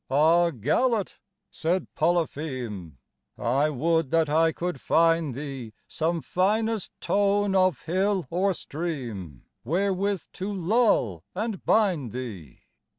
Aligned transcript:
"Ah, 0.09 0.49
Galate," 0.49 1.19
said 1.51 1.85
Polypheme, 1.93 2.97
"I 3.37 3.69
would 3.69 4.09
that 4.09 4.29
I 4.29 4.51
could 4.51 4.81
find 4.81 5.35
thee 5.35 5.73
Some 5.87 6.21
finest 6.21 6.91
tone 6.99 7.53
of 7.53 7.83
hill 7.83 8.25
or 8.31 8.55
stream, 8.55 9.43
wherewith 9.63 10.23
to 10.33 10.51
lull 10.51 11.23
and 11.35 11.63
bind 11.63 12.13
thee! 12.13 12.61